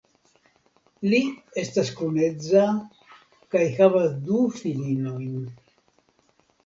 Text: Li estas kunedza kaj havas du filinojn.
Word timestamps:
Li 1.09 1.19
estas 1.63 1.91
kunedza 1.99 2.65
kaj 3.55 3.63
havas 3.77 4.19
du 4.31 4.43
filinojn. 4.59 5.39